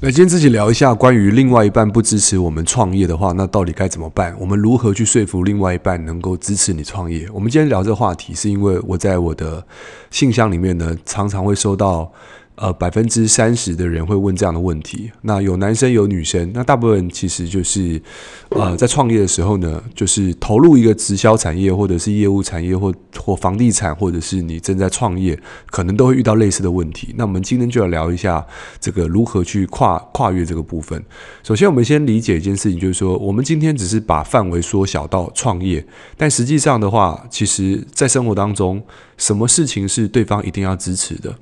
[0.00, 4.32] 那今天自己聊一下关于另外一半不支持我们创业的话，那到底该怎么办？
[4.38, 7.28] 我们如何去说服另外一半能够支持你创业？
[7.32, 9.66] 我们今天聊这个话题，是因为我在我的
[10.12, 12.10] 信箱里面呢，常常会收到。
[12.60, 15.10] 呃，百分之三十的人会问这样的问题。
[15.22, 18.00] 那有男生有女生，那大部分其实就是，
[18.48, 25.38] 呃，在创业的时候呢，就是投入一个直销产业，或者是业务产业，或或房地产，或者是你正在创业，
[25.70, 27.14] 可能都会遇到类似的问题。
[27.16, 28.44] 那我们今天就要聊一下
[28.80, 31.00] 这个如何去跨跨越这个部分。
[31.44, 38.82] 首先，我们先理解一件事情，就是说，我们今天只是把范围缩小到创业，但实际上的话，其实在生活当中，
[39.16, 41.32] 什么事情是对方一定要支持的？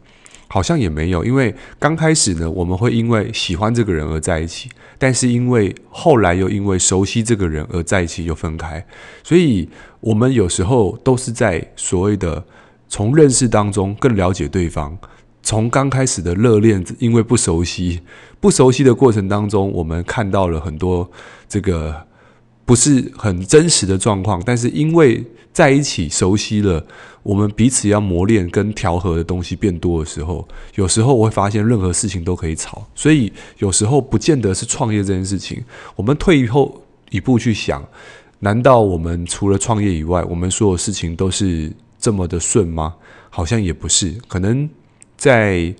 [0.48, 8.86] 好像也没有，因为刚开始呢，我们会因为喜欢这个人而在一起，但是因为后来又因为熟悉这个人而在一起又分开，
[9.22, 9.68] 所以
[10.00, 12.44] 我们有时候都是在所谓的
[12.88, 14.96] 从认识当中更了解对方，
[15.42, 18.00] 从刚开始的热恋，因为不熟悉，
[18.40, 21.10] 不熟悉的过程当中，我们看到了很多
[21.48, 22.06] 这个
[22.66, 26.84] 不是很真实的状况，但是因为在一起熟悉了，
[27.22, 32.86] 我们彼此要磨练跟调和的东西变多的时候，有时候我会发现任何事情都可以吵。
[32.94, 35.64] 所以有时候不见得是创业这件事情。
[35.94, 37.82] 我们退后一步去想，
[38.40, 42.96] 难道我们除了创业以外，我们所有事情都是这么的顺吗？
[43.30, 44.12] 好像也不是。
[44.26, 44.68] 可能
[45.16, 45.72] 在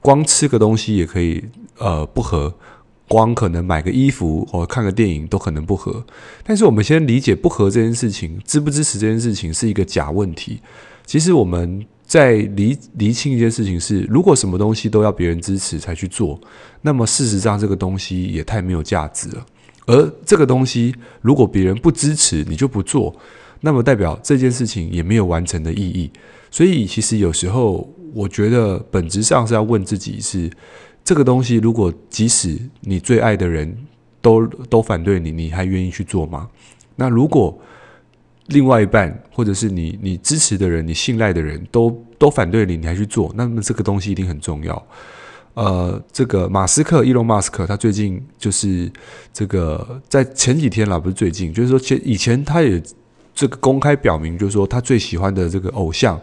[0.00, 1.44] 光吃个东西也可以，
[1.78, 2.52] 呃，不合。
[3.12, 6.02] 光可能买个衣服或看个电影都可能不合，
[6.42, 10.58] 但是我们先理解不合这件事情，支不支持这件事情是一个假问题。
[11.04, 16.40] 其实我们在厘厘清一件事情是：如果什么东西都要别人支持才去做，
[16.80, 19.44] 那么事实上这个东西也太没有价值了。
[19.84, 23.14] 而这个东西如果别人不支持你就不做，
[23.60, 26.10] 那么代表这件事情也没有完成的意义。
[26.50, 30.50] 所以其实有时候我觉得本质上是要问自己是。
[31.04, 33.76] 这个东西，如果即使你最爱的人
[34.20, 36.48] 都都反对你，你还愿意去做吗？
[36.94, 37.58] 那如果
[38.46, 44.86] 另外一半或者是你你支持的人、你信赖的人都都反对你，你还去做，那么这个东西一定很重要。
[45.54, 48.90] 呃，这个马斯克，伊隆马斯克，他最近就是
[49.32, 52.82] 这个在前几天啦，不是最近，就是说前以前他也
[53.34, 56.20] 这个公开表明，就是说他最喜欢的这个偶像。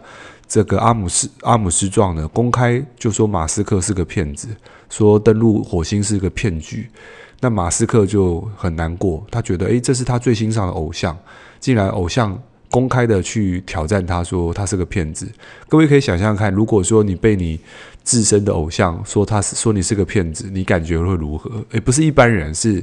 [0.50, 4.48] 这个阿姆斯阿姆斯壮呢，公开就说马斯克是个骗子，
[4.88, 6.90] 说登陆火星是个骗局。
[7.38, 11.16] 那马斯克就很难过，他觉得，诶，这是他最欣赏的偶像，
[11.60, 12.36] 竟然偶像
[12.68, 15.30] 公开的去挑战他，说他是个骗子。
[15.68, 17.60] 各位可以想象看，如果说你被你
[18.02, 21.64] 自身的偶像说他是说你是个骗子，你感觉会如何？
[21.70, 22.82] 诶，不是一般人，是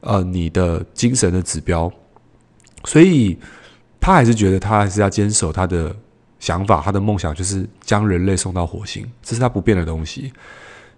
[0.00, 1.92] 呃你的精神的指标。
[2.86, 3.36] 所以
[4.00, 5.94] 他还是觉得他还是要坚守他的。
[6.44, 10.30] 想法，他的梦想就是将人类送到火星，这是他不变的东西。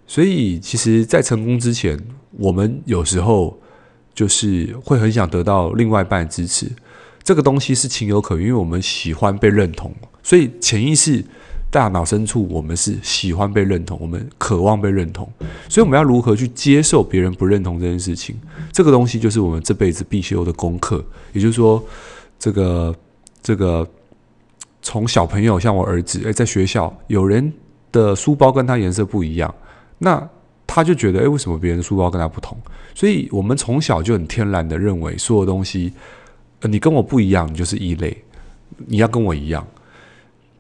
[0.05, 1.97] 所以，其实，在成功之前，
[2.33, 3.57] 我们有时候
[4.13, 6.69] 就是会很想得到另外一半的支持。
[7.23, 9.95] 这个东西是情有可原，因为我们喜欢被认同。
[10.21, 11.25] 所以，潜意识、
[11.71, 15.31] 大脑深处，我们是喜欢被认同，我们渴望被认同。
[15.69, 18.37] 所以，我们要如何去接受别人不认同这件事情？
[18.73, 21.05] 这个东西就是我们这辈子必修的功课。
[21.33, 21.81] 也就是说，
[22.37, 22.93] 这个，
[23.41, 23.89] 这个。
[24.89, 27.53] 从小朋友，像我儿子，诶，在学校有人
[27.91, 29.53] 的书包跟他颜色不一样，
[29.99, 30.31] 那
[30.65, 32.57] 他就觉得，诶，为什么别人的书包跟他不同？
[32.95, 35.93] 所以我们从小就很天然的认为，所有东西，
[36.61, 38.17] 呃，你跟我不一样，你就是异类，
[38.77, 39.67] 你要跟我一样。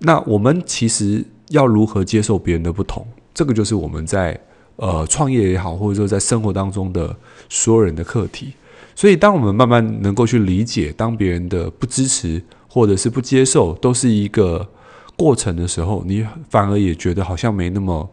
[0.01, 3.07] 那我们其实要如何接受别人的不同？
[3.33, 4.37] 这个就是我们在
[4.75, 7.17] 呃创业也好，或者说在生活当中的
[7.49, 8.55] 所有人的课题。
[8.97, 12.43] 所以，当我们慢慢能够去理解，当别人的不支持。
[12.69, 14.69] 或者是不接受，都是一个
[15.17, 18.09] 过程的时候，你反而也觉得好像没那么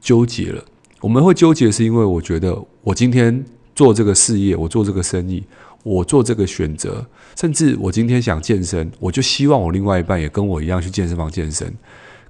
[0.00, 0.64] 纠结了。
[1.00, 3.44] 我们会纠结，是因为我觉得我今天
[3.74, 5.44] 做这个事业，我做这个生意，
[5.82, 7.06] 我做这个选择，
[7.36, 11.70] 甚至我今天想健身，我就希望我另外一半也跟我一样去健身房健身。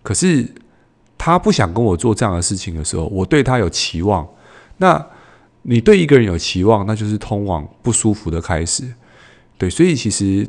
[0.02, 0.44] 可是
[1.16, 4.26] 他不想跟我做这样的事情的时候，我对他有期望。
[4.78, 5.06] 那
[5.62, 8.84] 你对一个人有期望，那就是通往不舒服的开始。
[9.56, 10.48] 对，所以其实。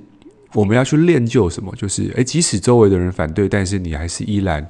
[0.53, 1.75] 我们要去练就什么？
[1.75, 4.65] 就是诶，即使周围的人反对，但是你还是依然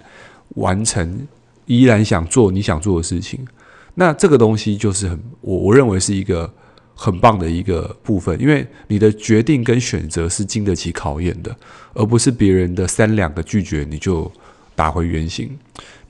[0.56, 1.28] 完成，
[1.66, 3.46] 依然想做你想做的事情。
[3.94, 6.52] 那这个东西就是很，我我认为是一个
[6.96, 11.56] 很棒的一个部分，因为你的决定跟选择是经得起考验的，
[11.94, 14.32] 而不是别人的三两个拒绝你就
[14.76, 15.56] 打回原形。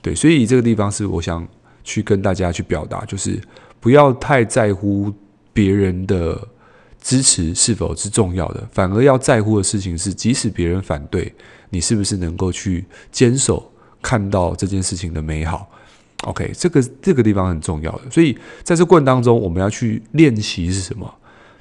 [0.00, 1.46] 对，所以这个地方是我想
[1.84, 3.38] 去跟大家去表达，就是
[3.80, 5.12] 不要太在乎
[5.52, 6.48] 别人的。
[7.00, 8.68] 支持是否是重要的？
[8.72, 11.32] 反而要在乎的事情是，即使别人反对，
[11.70, 13.70] 你是不是能够去坚守，
[14.02, 15.70] 看到这件事情的美好
[16.24, 18.10] ？OK，这个这个地方很重要的。
[18.10, 21.12] 所以在这过程当中，我们要去练习是什么？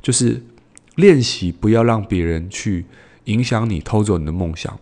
[0.01, 0.41] 就是
[0.95, 2.85] 练习不要让别人去
[3.25, 4.77] 影响你，偷走你的梦想。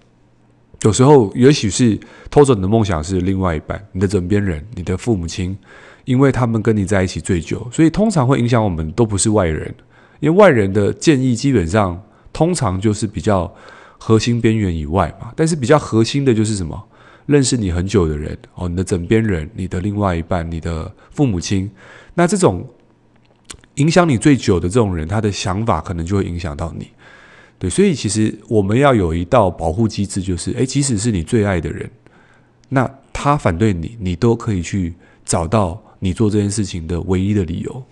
[0.81, 1.99] 有时候，也许是
[2.29, 5.57] 偷走你的梦想是另外一半，你的枕边人，你的父母亲，
[6.03, 9.73] 因为他们跟你在一起最久，所以通常会影响我们都不是外人，
[10.19, 12.01] 因为外人的建议基本上
[12.31, 13.53] 通常就是比较
[13.97, 15.31] 核心边缘以外嘛。
[15.35, 16.81] 但是比较核心的就是什么？
[17.25, 21.71] 认识你很久的人哦，你的枕边人，你的另外一半，你的父母亲，
[22.13, 22.63] 那这种
[23.75, 26.87] 影响你最久的这种人，他的想法可能就会影响到你。
[27.57, 31.89] 对，所以其实我们要有一道保护机制，就是，诶，即使是你最爱的人，
[32.69, 34.93] 那他反对你，你都可以去
[35.25, 37.83] 找到你做这件事情的唯一的理由。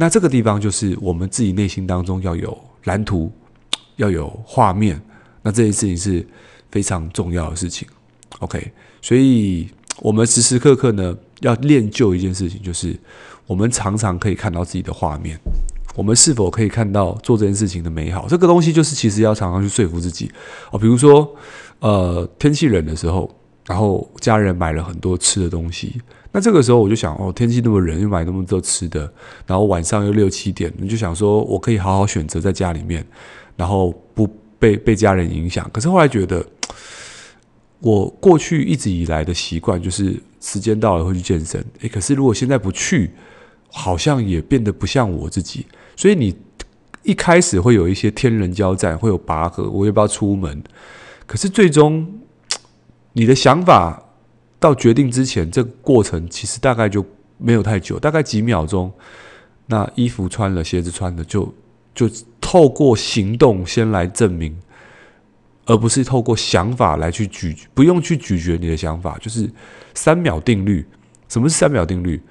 [0.00, 3.32] 那这个地方就是我们自己内心当中要有蓝图，
[3.96, 5.00] 要有画面。
[5.42, 6.24] 那这件事情是
[6.70, 7.88] 非常重要的事情。
[8.38, 8.70] OK，
[9.02, 9.68] 所以
[9.98, 12.96] 我们时时刻刻呢要练就一件事情，就是
[13.44, 15.36] 我们常常可以看到自己的画面。
[15.96, 18.28] 我们是否可以看到做这件事情的美好？
[18.28, 20.30] 这个东西就是其实要常常去说服自己
[20.70, 20.78] 哦。
[20.78, 21.34] 比如说，
[21.80, 23.28] 呃，天气冷的时候，
[23.68, 26.00] 然后家人买了很多吃的东西，
[26.32, 29.00] 那这个时候我就想哦，天气那么冷，又买那么多吃的，
[29.46, 33.06] 然后晚上又六七点，你就想说我可以好好选择在家里面，
[33.56, 34.26] 然后不
[34.58, 35.68] 被被家人影响。
[35.70, 36.42] 可是后来觉得，
[37.80, 43.10] 我过去一直以来的习惯就是时间到了会去健身，诶，可是如果现在不去，
[43.70, 45.66] 好像也变得不像我自己。
[45.94, 46.34] 所以你
[47.02, 50.62] 一开始会有一些天人交战，会有拔河，我要不要出门？
[51.26, 52.06] 可是最终
[53.18, 54.00] 你的想法
[54.60, 57.04] 到决定之前，这个过程其实大概就
[57.36, 58.92] 没有太久，大概几秒钟。
[59.66, 61.52] 那衣服穿了，鞋子穿了，就
[61.92, 62.08] 就
[62.40, 64.56] 透过行动先来证明，
[65.66, 69.50] 而不是透过想法来去咀，不用去咀嚼你的想法，就是
[69.94, 70.86] 三秒定律。
[71.28, 72.22] 什么是三秒定律？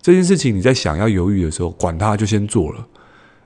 [0.00, 2.88] 这件事情你在想要犹豫的时候，管它就先做了。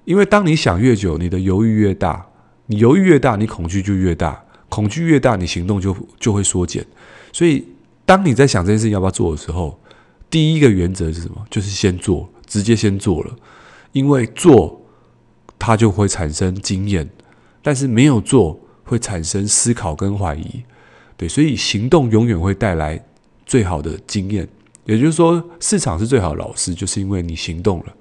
[0.04, 2.24] 因为当你想越久，你的犹豫越大，
[2.66, 4.43] 你犹豫越大，你恐惧就越大，
[4.74, 6.84] 恐惧越大，你行动就就会缩减。
[7.32, 7.64] 所以，
[8.04, 9.78] 当你在想这件事情要不要做的时候，
[10.28, 11.36] 第一个原则是什么？
[11.48, 13.36] 就是先做，直接先做了。
[13.92, 14.82] 因为做，
[15.60, 17.06] 它就会产生经验；
[17.62, 20.64] 但是没有做，会产生思考跟怀疑。
[21.16, 23.00] 对，所以行动永远会带来
[23.46, 24.48] 最好的经验。
[24.86, 27.94] 也就是说，市场是最好的老师，就是因为你行动了。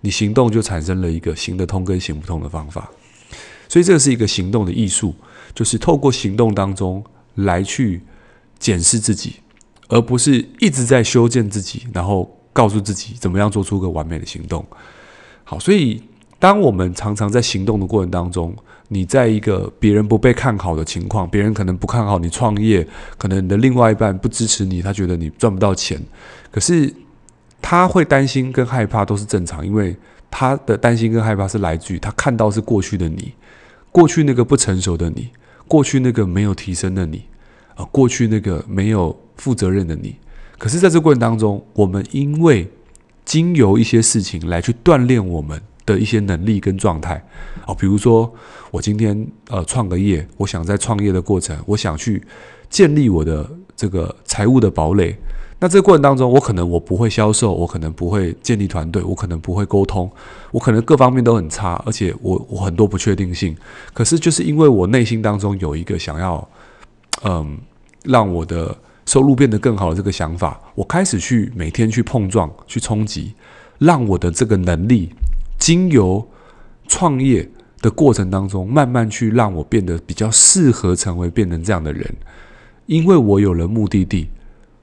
[0.00, 2.90] 你行动就产生了一个行得通跟行不通的方法，
[3.76, 5.14] 所以这个是一个行动的艺术，
[5.54, 8.00] 就是透过行动当中来去
[8.58, 9.34] 检视自己，
[9.88, 14.64] 而不是一直在修建自己，然后告诉自己怎么样做出个完美的行动。
[15.44, 16.02] 好，所以
[16.38, 18.56] 当我们常常在行动的过程当中，
[18.88, 22.88] 你在一个别人不被看好的情况，别人可能不看好你创业，
[23.18, 26.02] 可能你的另外一半不支持你，他觉得你赚不到钱，
[26.50, 26.90] 可是。
[27.62, 29.96] 他会担心跟害怕都是正常，因为
[30.30, 33.32] 他的担心跟害怕是来自于他看到是过去的你，
[33.96, 35.30] 过去那个不成熟的你，
[35.66, 37.22] 过去那个没有提升的你，
[37.76, 40.14] 啊，过去那个没有负责任的你。
[40.58, 42.70] 可是，在这过程当中，我们因为
[43.24, 47.14] 经由一些事情来去锻炼我们的一些能力跟状态，
[47.64, 48.30] 啊，比如说
[48.70, 52.22] 我今天呃创个业，我想在创业的过程，我想去
[52.68, 55.16] 建立我的这个财务的堡垒。
[55.58, 60.10] 那这个过程当中，我可能我不会销售，我可能不会建立团队，我可能不会沟通，
[60.50, 63.56] 我可能各方面都很差，而且我我很多不确定性。
[63.94, 66.46] 可是就是因为我内心当中有一个想要，
[67.24, 67.56] 嗯，
[68.04, 73.32] 让我的收入变得更好的这个想法，我开始去每天去碰撞、去冲击，
[73.78, 75.14] 让我的这个能力
[75.58, 76.28] 经由
[76.86, 77.48] 创业
[77.80, 82.14] 的过程当中，慢慢去让我变得比较适合成为变成这样的人，
[82.84, 84.28] 因为我有了目的地。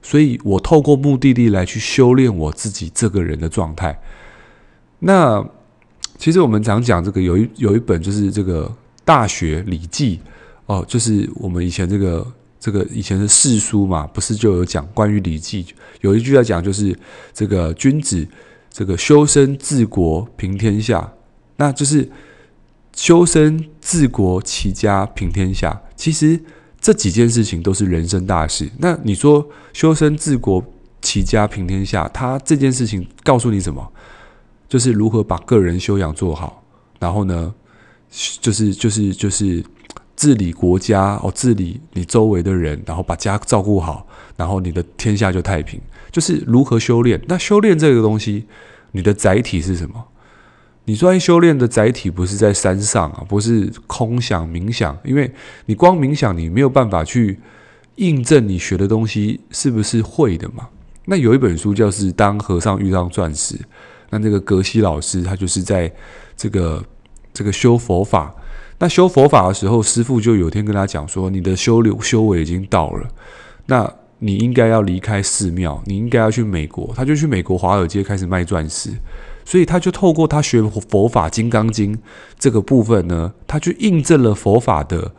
[0.04, 3.98] 所以我透过目的地来去修炼我自己这个人的状态。
[4.98, 5.42] 那
[6.18, 8.66] 其实我们常讲这个，有一有一本就是这个
[9.02, 10.18] 《大学礼记》
[10.66, 12.26] 哦，就是我们以前这个
[12.60, 15.64] 这个以前的四书嘛，不是就有讲关于礼记，
[16.02, 16.94] 有一句在讲就是
[17.32, 18.28] 这个君子
[18.70, 21.10] 这个修身治国平天下，
[21.56, 22.10] 那就是
[22.94, 26.38] 修身治国齐家平天下，其实。
[26.84, 28.70] 这几件事情都是人生大事。
[28.76, 30.62] 那你说修身治国
[31.00, 33.90] 齐家平天下，他这件事情告诉你什么？
[34.68, 36.62] 就是如何把个人修养做好，
[37.00, 37.54] 然后呢，
[38.38, 39.64] 就是就是就是
[40.14, 45.80] 治理国家哦，治理你周围的人，然后把家照顾好，然后你的天下就太平。
[46.12, 47.18] 就是如何修炼？
[47.26, 48.44] 那修炼这个东西，
[48.92, 50.04] 你的载体是什么？
[50.86, 55.32] 你专业修炼的载体不是在山上啊，不是空想冥想，因为
[55.66, 57.38] 你光冥想，你没有办法去
[57.96, 60.68] 印证你学的东西是不是会的嘛。
[61.06, 63.54] 那有一本书叫是《当和尚遇上钻石》，
[64.10, 65.90] 那那个格西老师他就是在
[66.36, 66.84] 这个
[67.32, 68.34] 这个修佛法。
[68.78, 73.08] 那修佛法的时候，师傅就有天跟他讲说：“你的修流修为已经到了，
[73.66, 78.90] 那你应该要离开寺庙，你应该要去美国。”他就去美国华尔街开始卖钻石。
[79.44, 81.94] 所以他就透过他学佛法《金刚经》
[82.38, 85.12] 这个部分呢，他就印证了佛法的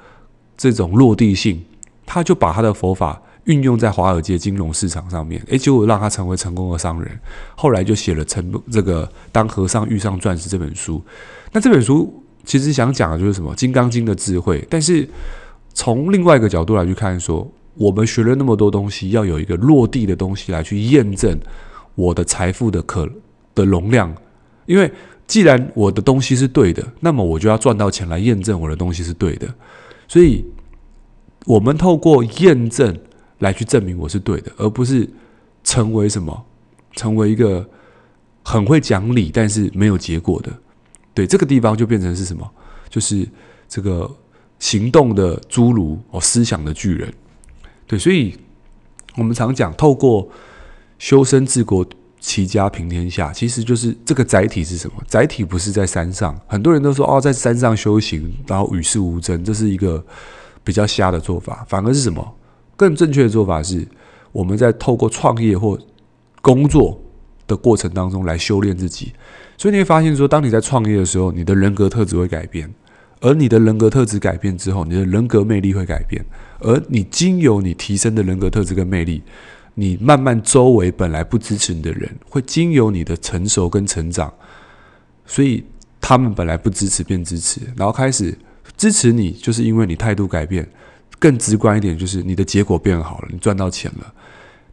[0.58, 1.64] 这种落地性。
[2.08, 7.20] 他就把他的佛法运用在华尔街金融市场上面，诶，结果让他成为成功的商人。
[7.56, 11.02] 后来就写了成这个《当和尚遇上钻石》这本书。
[11.52, 15.10] 那这本书其实想讲的就是什么《金刚经》的智慧，但是
[15.74, 21.36] 从另外一个角度来去看说，说我们学了那么多东西，要有一个落地的东西来去验证
[21.96, 23.10] 我的财富的可。
[23.56, 24.14] 的容量，
[24.66, 24.92] 因为
[25.26, 29.48] 既然我的东西是对的，那么我就要赚到钱来验证我的东西是对的。
[30.08, 30.46] 所以，
[31.46, 32.96] 我们透过验证
[33.40, 35.10] 来去证明我是对的，而不是
[35.64, 36.46] 成为什么，
[36.92, 37.68] 成为一个
[38.44, 40.52] 很会讲理但是没有结果的。
[41.14, 42.48] 对，这个地方就变成是什么？
[42.90, 43.28] 就是
[43.68, 44.08] 这个
[44.60, 47.12] 行动的侏儒哦，思想的巨人。
[47.88, 48.38] 对，所以
[49.16, 50.30] 我们常讲，透过
[51.00, 51.84] 修身治国。
[52.28, 54.96] 齐家平天下，其实就是这个载体是什么？
[55.08, 60.04] 载体不是在山上，很多人都说哦，在山上修行，然后与世无争，这是一个
[60.64, 61.64] 比较瞎的做法。
[61.70, 62.36] 反而是什么？
[62.76, 63.88] 更正确的做法是，
[64.32, 65.78] 我们在透过创业或
[66.42, 67.00] 工作
[67.46, 69.14] 的过程当中来修炼自己。
[69.56, 72.74] 所以你会发现说，当你在创业的时候，你的人格特质会改变，
[73.22, 76.26] 而你的人格特质改变之后，你的人格魅力会改变，
[76.60, 79.22] 而你经由你提升的人格特质跟魅力。
[79.76, 84.34] 你慢慢周围本来不支持你的人，会经由你的成熟跟成长，
[85.26, 85.64] 所以
[86.02, 88.36] 他们本来不支持变支持，然后开始
[88.76, 90.68] 支持你，就是因为你态度改变。
[91.18, 94.14] 更直观一点，就是你的结果变好了，你赚到钱了。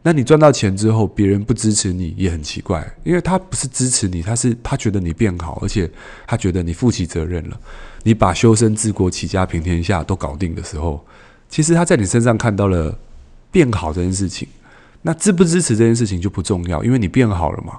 [0.02, 5.88] 那你赚到钱之后，别人不支持你也很奇怪，因为他不是支持你，他是他觉得你变好，而且
[6.26, 7.58] 他觉得你负起责任了。
[8.02, 11.06] 你把修身治国齐家平天下都搞定的时候，
[11.48, 12.98] 其实他在你身上看到了
[13.52, 14.48] 变好这件事情。
[15.02, 17.78] 那支不支持这件事情就不重要，因为你变好了嘛。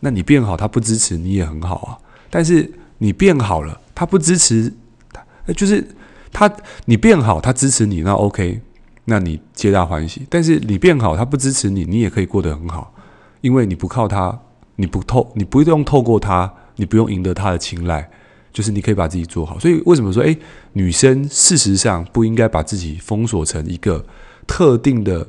[0.00, 1.98] 那你变好，他不支持你也很好啊。
[2.30, 4.72] 但是你变好了，他不支持
[5.12, 5.84] 他，就是
[6.32, 6.48] 他
[6.84, 8.60] 你变好，他支持你，那 OK，
[9.06, 10.26] 那你皆大欢喜。
[10.30, 12.94] 但是你变好，他不支持你，你也可以过得很好，
[13.40, 14.38] 因为你不靠他，
[14.76, 18.08] 你不透，你不用透过他，你不用赢得他的青睐，
[18.52, 19.58] 就是你可以把自己做好。
[19.58, 20.38] 所以为什么说，诶，
[20.74, 24.04] 女生事实上不应该把自己封锁成一个
[24.46, 25.26] 特定的。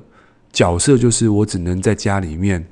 [0.52, 2.64] 角色就是我只能在家里面，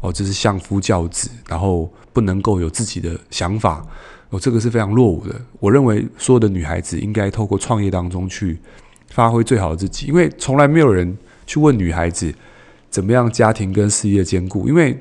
[0.00, 3.86] 哦，这是相夫教子，然后不能够有自己的想法，
[4.30, 5.34] 哦，这个是非常落伍的。
[5.60, 8.58] 我认为所有的女孩子应该透过创业当中去
[9.10, 11.16] 发挥最好的自己，因为从来没有人
[11.46, 12.34] 去问女孩子
[12.90, 14.98] 怎么样家庭跟事业兼顾，因为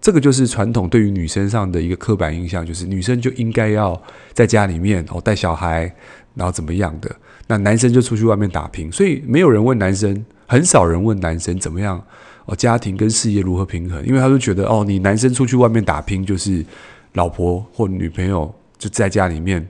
[0.00, 4.00] 这个就是传统对于女生上的一个刻板印象，就是女生就应该要
[4.32, 5.92] 在家里面哦带小孩，
[6.34, 7.14] 然后怎么样的，
[7.48, 10.24] 那男生就出去外面打拼，所以没有人问男生。
[10.46, 12.02] 很少人问男生怎么样
[12.44, 14.04] 哦，家庭跟事业如何平衡？
[14.04, 16.64] 因为他就觉得哦，你男生出去外面打拼，就是
[17.12, 19.64] 老婆或女朋友就在家里面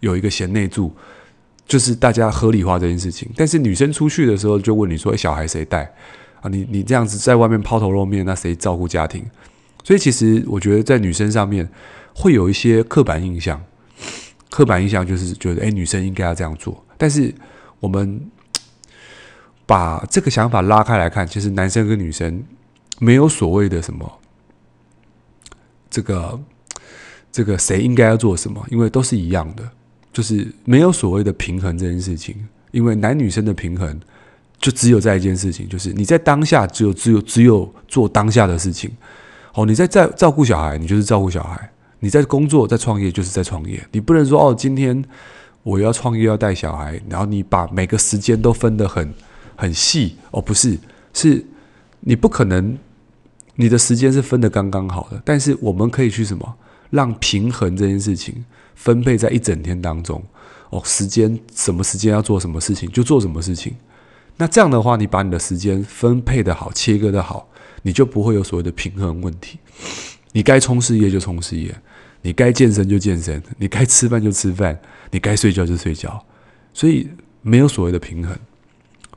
[0.00, 0.90] 有一个贤内助，
[1.66, 3.28] 就是大家合理化这件事情。
[3.36, 5.82] 但是女生出去的时候，就问你说：“小孩谁带
[6.40, 6.48] 啊？
[6.48, 9.22] 你你这样子在外面抛头露面，那谁照顾家庭？”
[9.84, 11.68] 所以其实我觉得在女生上面
[12.14, 13.62] 会有一些刻板印象，
[14.48, 16.82] 刻板印象就是觉得哎，女生应该要这样做。
[16.96, 17.34] 但是
[17.80, 18.18] 我们。
[19.66, 22.44] 把这个想法拉开来看，其实男生跟女生
[22.98, 24.20] 没有所谓的什么，
[25.88, 26.40] 这个
[27.32, 29.62] 这个谁应该要做什么，因为都是一样的，
[30.12, 32.36] 就是没有所谓的平衡这件事情。
[32.72, 34.00] 因为男女生的平衡
[34.58, 38.90] 就只有在一件事情，就是你在当下只有只有只有做当下的事情。
[39.54, 41.56] 哦，你在在照顾小孩，你就是照顾小孩；
[42.00, 43.80] 你在工作在创业，就是在创业。
[43.92, 45.04] 你不能说哦，今天
[45.62, 49.14] 我要创业要带小孩，然后你把每个时间都分得很。
[49.56, 50.78] 很细哦，不是，
[51.12, 51.44] 是
[52.00, 52.78] 你不可能，
[53.56, 55.20] 你的时间是分得刚刚好的。
[55.24, 56.54] 但是我们可以去什么，
[56.90, 58.44] 让平衡这件事情
[58.74, 60.22] 分配在一整天当中
[60.70, 63.74] 哦，时间什么时间要做什么事情就做什么事情。
[64.36, 67.48] 那这样的话，你把你的时间分配得好，切割得好，
[67.82, 69.58] 你就不会有所谓的平衡问题。
[70.32, 71.72] 你该冲事业就冲事业，
[72.22, 74.76] 你该健身就健身，你该吃饭就吃饭，
[75.12, 76.20] 你该睡觉就睡觉，
[76.72, 77.08] 所以
[77.42, 78.36] 没有所谓的平衡。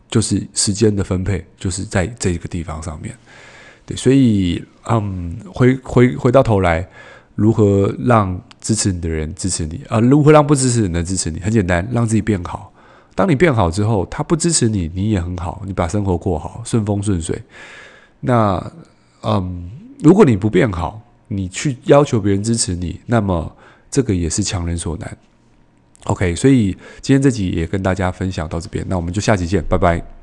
[0.09, 3.13] 就是时间的分配，就是在这个地方上面，
[3.85, 6.87] 对，所以嗯，回回回到头来，
[7.35, 9.99] 如何让支持你的人支持你啊？
[9.99, 11.39] 如何让不支持你的人支持你？
[11.39, 12.71] 很简单，让自己变好。
[13.15, 17.41] 当你变好之后，他不支持你，你也很好，你把生活过好，顺风顺水。
[18.19, 18.71] 那
[19.23, 23.55] 嗯，如果你不变好，你去要求别人支持你，那么
[23.89, 25.17] 这个也是强人所难。
[26.07, 30.16] OK，所以今天这集也跟大家分享到这边，那我们就下集见，拜拜。